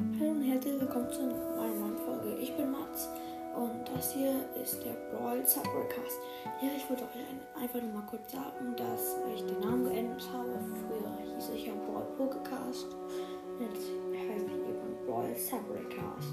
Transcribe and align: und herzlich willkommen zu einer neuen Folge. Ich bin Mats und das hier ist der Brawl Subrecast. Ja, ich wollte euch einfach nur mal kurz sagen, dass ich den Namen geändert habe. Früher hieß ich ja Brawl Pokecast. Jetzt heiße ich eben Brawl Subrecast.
und 0.00 0.42
herzlich 0.42 0.80
willkommen 0.80 1.10
zu 1.12 1.20
einer 1.20 1.76
neuen 1.76 1.98
Folge. 1.98 2.34
Ich 2.40 2.56
bin 2.56 2.70
Mats 2.70 3.10
und 3.54 3.86
das 3.94 4.14
hier 4.14 4.32
ist 4.60 4.82
der 4.82 4.96
Brawl 5.12 5.46
Subrecast. 5.46 6.18
Ja, 6.62 6.70
ich 6.74 6.88
wollte 6.88 7.04
euch 7.04 7.62
einfach 7.62 7.82
nur 7.82 7.92
mal 7.92 8.06
kurz 8.08 8.32
sagen, 8.32 8.74
dass 8.76 9.16
ich 9.34 9.44
den 9.44 9.60
Namen 9.60 9.84
geändert 9.84 10.26
habe. 10.32 10.58
Früher 10.88 11.34
hieß 11.36 11.50
ich 11.54 11.66
ja 11.66 11.74
Brawl 11.86 12.06
Pokecast. 12.16 12.86
Jetzt 13.60 13.90
heiße 14.16 14.46
ich 14.46 14.52
eben 14.52 15.06
Brawl 15.06 15.34
Subrecast. 15.36 16.29